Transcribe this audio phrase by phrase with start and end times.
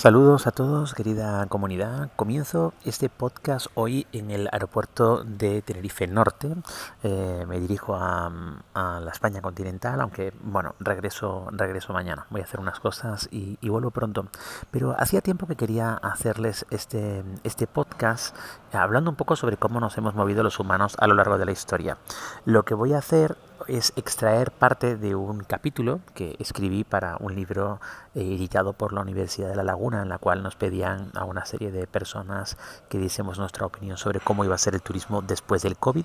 [0.00, 2.08] Saludos a todos, querida comunidad.
[2.16, 6.56] Comienzo este podcast hoy en el aeropuerto de Tenerife Norte.
[7.02, 8.32] Eh, me dirijo a,
[8.74, 12.26] la España continental, aunque bueno, regreso, regreso mañana.
[12.30, 14.28] Voy a hacer unas cosas y, vuelvo pronto.
[14.70, 18.34] Pero hacía tiempo que quería hacerles este, este podcast
[18.72, 21.52] hablando un poco sobre cómo nos hemos movido los humanos a lo largo de la
[21.52, 21.98] historia.
[22.46, 23.36] Lo que voy a hacer
[23.68, 27.80] es extraer parte de un capítulo que escribí para un libro
[28.14, 31.46] eh, editado por la Universidad de La Laguna, en la cual nos pedían a una
[31.46, 32.56] serie de personas
[32.88, 36.04] que diésemos nuestra opinión sobre cómo iba a ser el turismo después del COVID.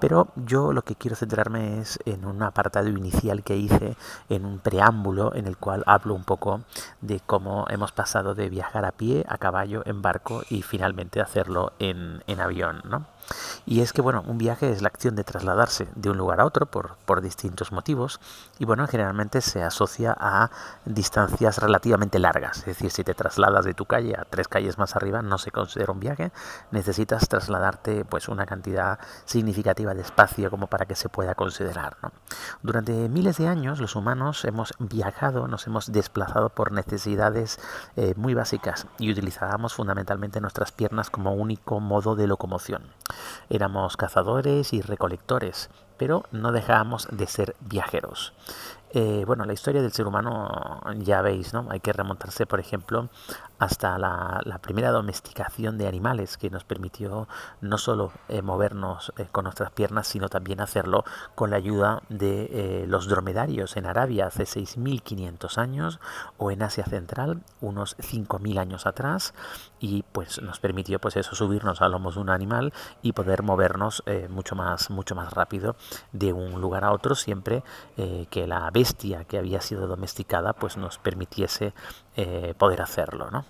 [0.00, 3.96] Pero yo lo que quiero centrarme es en un apartado inicial que hice,
[4.28, 6.62] en un preámbulo en el cual hablo un poco
[7.00, 11.72] de cómo hemos pasado de viajar a pie, a caballo, en barco y finalmente hacerlo
[11.78, 12.82] en, en avión.
[12.84, 13.06] ¿no?
[13.66, 16.44] Y es que, bueno, un viaje es la acción de trasladarse de un lugar a
[16.44, 18.20] otro por, por distintos motivos
[18.58, 20.50] y, bueno, generalmente se asocia a
[20.84, 22.58] distancias relativamente largas.
[22.58, 25.50] Es decir, si te trasladas de tu calle a tres calles más arriba, no se
[25.50, 26.32] considera un viaje,
[26.70, 31.96] necesitas trasladarte pues una cantidad significativa de espacio como para que se pueda considerar.
[32.62, 37.58] Durante miles de años los humanos hemos viajado, nos hemos desplazado por necesidades
[37.96, 42.82] eh, muy básicas y utilizábamos fundamentalmente nuestras piernas como único modo de locomoción.
[43.50, 48.32] Éramos cazadores y recolectores, pero no dejábamos de ser viajeros.
[48.94, 51.66] Eh, bueno, la historia del ser humano ya veis, ¿no?
[51.70, 53.08] Hay que remontarse, por ejemplo,
[53.62, 57.28] hasta la, primera domesticación de animales que nos permitió
[57.60, 61.04] no solo eh, movernos eh, con nuestras piernas, sino también hacerlo
[61.36, 66.00] con la ayuda de los dromedarios en Arabia hace 6.500 años
[66.38, 69.32] o en Asia Central unos 5.000 años atrás
[69.78, 74.02] y pues nos permitió pues eso subirnos a lomos de un animal y poder movernos
[74.28, 75.76] mucho más mucho más rápido
[76.12, 77.62] de un lugar a otro siempre
[77.96, 81.74] que la bestia que había sido domesticada pues nos permitiese
[82.14, 83.46] eh, poder hacerlo, ¿no?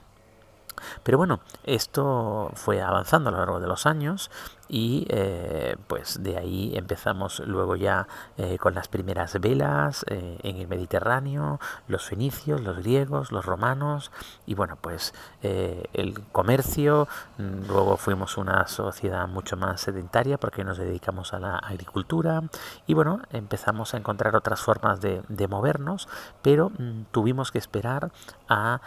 [1.03, 4.31] Pero bueno, esto fue avanzando a lo largo de los años
[4.73, 10.57] y eh, pues de ahí empezamos luego ya eh, con las primeras velas eh, en
[10.57, 14.11] el Mediterráneo, los fenicios, los griegos, los romanos
[14.47, 15.13] y bueno pues
[15.43, 17.07] el comercio,
[17.37, 22.43] mm, luego fuimos una sociedad mucho más sedentaria porque nos dedicamos a la agricultura
[22.87, 26.09] y bueno empezamos a encontrar otras formas de, de movernos
[26.41, 28.11] pero mm, tuvimos que esperar
[28.49, 28.81] a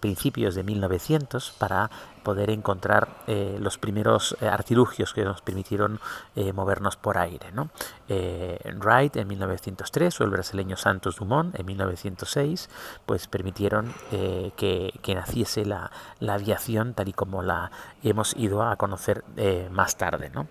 [0.00, 1.90] principios de 1900 para
[2.26, 6.00] poder encontrar eh, los primeros eh, artilugios que nos permitieron
[6.34, 7.50] eh, movernos por aire.
[7.52, 7.70] ¿no?
[8.08, 12.68] Wright en 1903 o el brasileño Santos Dumont en 1906
[13.04, 15.90] pues permitieron que, que, naciese la,
[16.20, 17.72] la, aviación tal y como la
[18.04, 19.24] hemos ido a conocer
[19.70, 20.30] más tarde.
[20.32, 20.46] ¿no?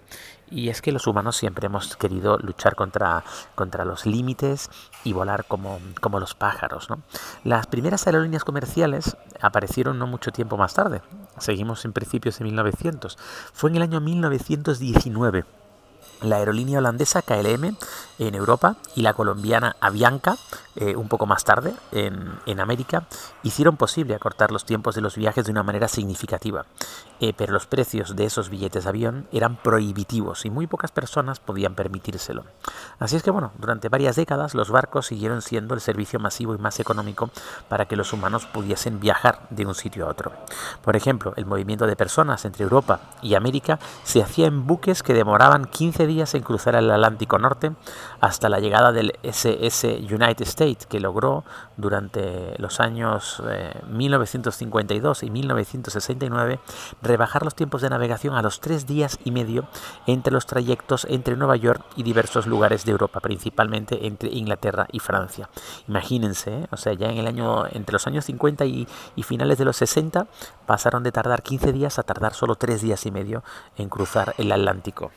[0.50, 3.24] Y es que los humanos siempre hemos querido luchar contra,
[3.56, 4.70] contra los límites
[5.04, 6.90] y volar como, como los pájaros.
[6.90, 7.02] ¿no?
[7.44, 11.02] Las primeras aerolíneas comerciales aparecieron no mucho tiempo más tarde.
[11.38, 13.18] Seguimos en principios de 1900.
[13.54, 15.46] Fue en el año 1919
[16.22, 17.78] la aerolínea holandesa KLM
[18.20, 20.38] en Europa y la colombiana Avianca,
[20.76, 23.08] eh, un poco más tarde en, en, América,
[23.44, 26.66] hicieron posible acortar los tiempos de los viajes de una manera significativa.
[27.22, 31.40] Eh, pero los precios de esos billetes de avión eran prohibitivos y muy pocas personas
[31.40, 32.44] podían permitírselo.
[33.00, 36.58] Así es que bueno, durante varias décadas los barcos siguieron siendo el servicio masivo y
[36.58, 37.30] más económico
[37.70, 40.34] para que los humanos pudiesen viajar de un sitio a otro.
[40.82, 45.14] Por ejemplo, el movimiento de personas entre Europa y América se hacía en buques que
[45.14, 47.72] demoraban 15 días en cruzar el Atlántico Norte
[48.22, 51.44] hasta la llegada del SS United States que logró
[51.78, 53.42] durante los años
[53.90, 56.60] 1952 eh, y 1969
[57.02, 59.68] rebajar los tiempos de navegación a los tres días y medio
[60.08, 65.00] entre los trayectos entre Nueva York y diversos lugares de Europa, principalmente entre Inglaterra y
[65.00, 65.50] Francia.
[65.88, 66.68] Imagínense, ¿eh?
[66.72, 69.78] o sea, ya en el año, entre los años 50 y, y finales de los
[69.78, 70.28] 60,
[70.66, 73.44] pasaron de tardar 15 días a tardar solo tres días y medio
[73.78, 75.12] en cruzar el Atlántico.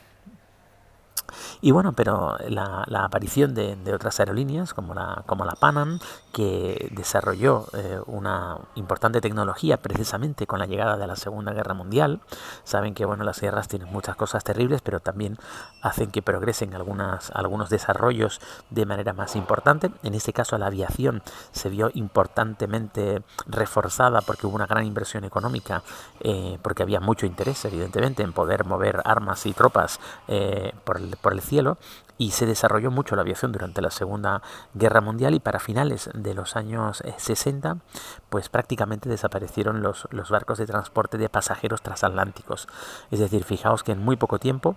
[1.61, 5.99] Y bueno, pero la, aparición de, otras aerolíneas como la, como la Panam,
[6.31, 12.19] que desarrolló eh, una importante tecnología precisamente con la llegada de la Segunda Guerra Mundial,
[12.63, 15.37] saben que bueno, las guerras tienen muchas cosas terribles, pero también
[15.81, 19.91] hacen que progresen algunas, algunos desarrollos de manera más importante.
[20.03, 21.21] En este caso la aviación
[21.51, 25.83] se vio importantemente reforzada porque hubo una gran inversión económica,
[26.19, 31.15] eh, porque había mucho interés evidentemente en poder mover armas y tropas eh, por el
[31.21, 31.77] por el cielo
[32.17, 34.41] y se desarrolló mucho la aviación durante la Segunda
[34.73, 37.75] Guerra Mundial y para finales de los años 60 eh,
[38.29, 42.67] pues prácticamente desaparecieron los, los barcos de transporte de pasajeros transatlánticos.
[43.09, 44.75] Es decir, fijaos que en muy poco tiempo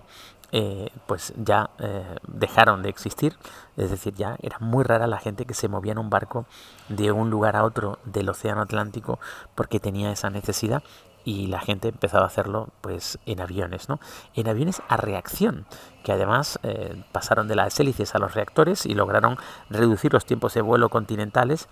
[0.54, 3.36] eh, pues ya eh, dejaron de existir.
[3.76, 6.44] Es decir, ya era muy rara la gente que se movía en un barco
[6.90, 9.18] de un lugar a otro del Océano Atlántico
[9.54, 10.82] porque tenía esa necesidad
[11.24, 14.00] y la gente empezaba a hacerlo pues en aviones, ¿no?
[14.34, 15.66] En aviones a reacción,
[16.04, 19.38] que además eh, pasaron de las hélices a los reactores y lograron
[19.70, 21.68] reducir los tiempos de vuelo continentales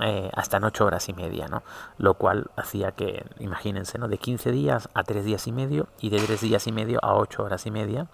[0.00, 1.62] eh, hasta en 8 horas y media, ¿no?
[1.98, 4.08] Lo cual hacía que, imagínense, ¿no?
[4.08, 7.14] De 15 días a 3 días y medio y de 3 días y medio a
[7.16, 8.06] 8 horas y media.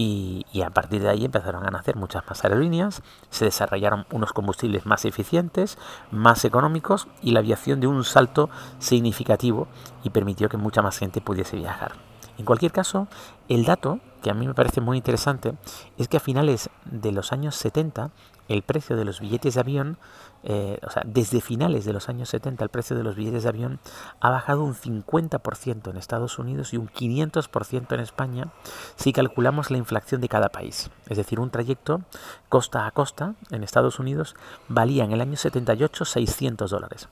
[0.00, 4.86] Y, a partir de ahí empezaron a nacer muchas más aerolíneas, se desarrollaron unos combustibles
[4.86, 5.76] más eficientes,
[6.12, 8.48] más económicos y la aviación dio un salto
[8.78, 9.66] significativo
[10.04, 12.07] y permitió que mucha más gente pudiese viajar.
[12.38, 13.08] En cualquier caso,
[13.48, 15.54] el dato que a mí me parece muy interesante
[15.96, 18.10] es que a finales de los años 70
[18.48, 19.98] el precio de los billetes de avión,
[20.42, 23.48] eh, o sea, desde finales de los años 70 el precio de los billetes de
[23.50, 23.78] avión
[24.20, 28.52] ha bajado un 50% en Estados Unidos y un 500% en España
[28.96, 30.90] si calculamos la inflación de cada país.
[31.08, 32.00] Es decir, un trayecto
[32.48, 34.34] costa a costa en Estados Unidos
[34.68, 37.08] valía en el año 78 600 dólares.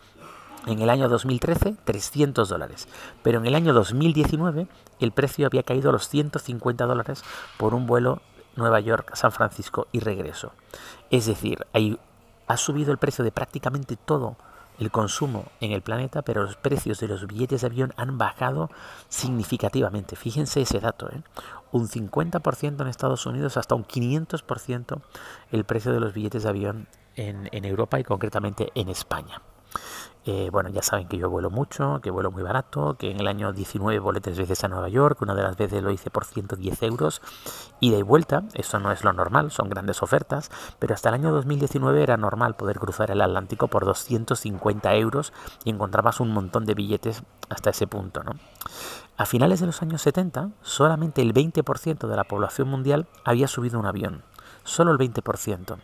[0.66, 2.88] En el año 2013, 300 dólares.
[3.22, 4.66] Pero en el año 2019,
[4.98, 7.22] el precio había caído a los 150 dólares
[7.56, 8.20] por un vuelo
[8.56, 10.52] Nueva York, San Francisco y regreso.
[11.10, 11.66] Es decir,
[12.48, 14.36] ha subido el precio de prácticamente todo
[14.80, 18.68] el consumo en el planeta, pero los precios de los billetes de avión han bajado
[19.08, 20.16] significativamente.
[20.16, 21.22] Fíjense ese dato, ¿eh?
[21.70, 25.00] un 50% en Estados Unidos, hasta un 500%
[25.52, 29.40] el precio de los billetes de avión en Europa y concretamente en España.
[30.28, 33.28] Eh, bueno, ya saben que yo vuelo mucho, que vuelo muy barato, que en el
[33.28, 36.24] año 19 volé tres veces a Nueva York, una de las veces lo hice por
[36.24, 37.22] 110 euros,
[37.78, 40.50] y de vuelta, eso no es lo normal, son grandes ofertas,
[40.80, 45.32] pero hasta el año 2019 era normal poder cruzar el Atlántico por 250 euros
[45.64, 48.32] y encontrabas un montón de billetes hasta ese punto, ¿no?
[49.16, 53.78] A finales de los años 70, solamente el 20% de la población mundial había subido
[53.78, 54.24] un avión
[54.66, 55.78] solo el 20%.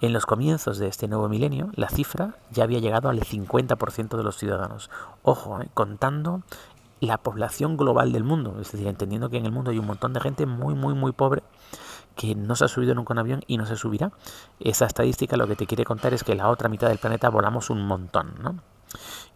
[0.00, 4.22] En los comienzos de este nuevo milenio, la cifra ya había llegado al 50% de
[4.24, 4.90] los ciudadanos.
[5.22, 6.42] Ojo, eh, contando
[7.00, 10.12] la población global del mundo, es decir, entendiendo que en el mundo hay un montón
[10.12, 11.42] de gente muy, muy, muy pobre
[12.16, 14.12] que no se ha subido nunca un avión y no se subirá.
[14.60, 17.70] Esa estadística lo que te quiere contar es que la otra mitad del planeta volamos
[17.70, 18.56] un montón, ¿no?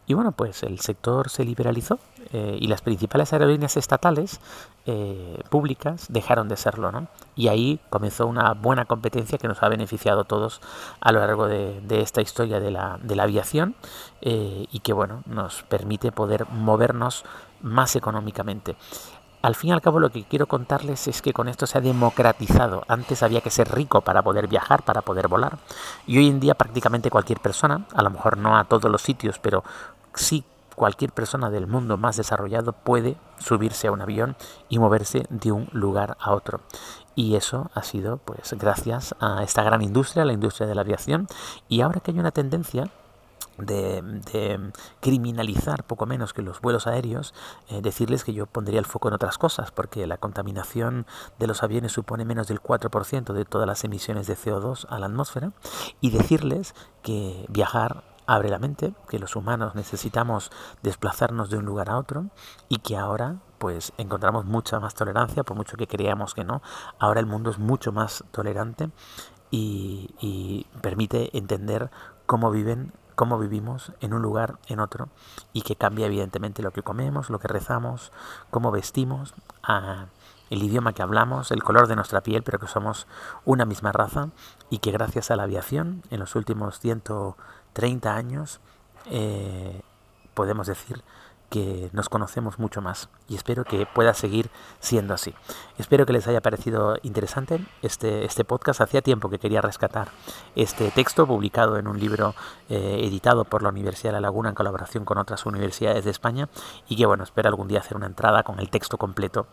[0.09, 1.99] Y bueno, pues el sector se liberalizó
[2.33, 4.41] eh, y las principales aerolíneas estatales
[4.87, 6.91] eh, públicas dejaron de serlo.
[6.91, 7.09] ¿no?
[7.37, 10.63] Y ahí comenzó una buena competencia que nos ha beneficiado a todos
[11.01, 13.75] a lo largo de, esta historia de la, de la aviación
[14.23, 17.25] eh, y que bueno, nos permite poder movernos
[17.61, 18.77] más económicamente.
[19.41, 21.81] Al fin y al cabo lo que quiero contarles es que con esto se ha
[21.81, 22.83] democratizado.
[22.89, 25.59] Antes había que ser rico para poder viajar, para poder volar.
[26.09, 29.39] Y hoy en día prácticamente cualquier persona, a lo mejor no a todos los sitios,
[29.39, 29.63] pero
[30.19, 30.45] sí
[30.79, 34.37] cualquier persona del mundo más desarrollado puede subirse a un avión
[34.69, 36.61] y moverse de un lugar a otro.
[37.17, 41.27] Y eso ha sido pues gracias a esta gran industria, la industria de la aviación.
[41.69, 42.91] Y ahora que hay una tendencia
[43.59, 44.71] de,
[45.01, 47.35] criminalizar poco menos que los vuelos aéreos,
[47.69, 51.07] eh, decirles que yo pondría el foco en otras cosas, porque la contaminación
[51.41, 55.07] de los aviones supone menos del 4% de todas las emisiones de CO2 a la
[55.07, 55.53] atmósfera,
[56.01, 60.53] y decirles que viajar abre la mente, que los humanos necesitamos
[60.83, 62.27] desplazarnos de un lugar a otro
[62.69, 66.61] y que ahora pues encontramos mucha más tolerancia, por mucho que creamos que no,
[66.99, 68.91] ahora el mundo es mucho más tolerante
[69.51, 71.91] y, permite entender
[72.27, 75.09] cómo viven cómo vivimos en un lugar, en otro,
[75.53, 78.13] y que cambia evidentemente lo que comemos, lo que rezamos,
[78.51, 79.35] cómo vestimos,
[80.51, 83.09] el idioma que hablamos, el color de nuestra piel, pero que somos
[83.45, 84.29] una misma raza
[84.71, 86.79] y que gracias a la aviación en los últimos
[87.79, 88.61] 130 años
[89.11, 89.81] eh,
[90.35, 91.03] podemos decir
[91.51, 95.35] que nos conocemos mucho más y espero que pueda seguir siendo así.
[95.79, 98.83] Espero que les haya parecido interesante este, este podcast.
[98.83, 100.09] Hacía tiempo que quería rescatar
[100.57, 102.35] este texto publicado en un libro
[102.69, 106.51] eh, editado por la Universidad de La Laguna en colaboración con otras universidades de España
[106.87, 109.47] y que bueno, espero algún día hacer una entrada con el texto completo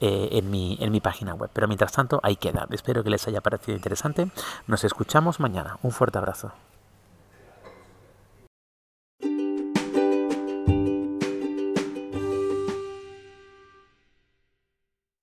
[0.00, 1.48] eh, en, mi, en mi página web.
[1.54, 2.66] Pero mientras tanto, ahí queda.
[2.70, 4.30] Espero que les haya parecido interesante.
[4.66, 5.78] Nos escuchamos mañana.
[5.82, 6.52] Un fuerte abrazo.